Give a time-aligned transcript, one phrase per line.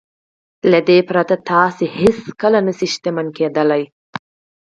[0.71, 3.83] له دې پرته تاسې هېڅکله نه شئ شتمن کېدلای.